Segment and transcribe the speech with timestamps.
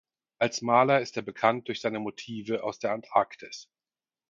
[0.39, 3.69] Als Maler ist er bekannt durch seine Motive aus der Antarktis.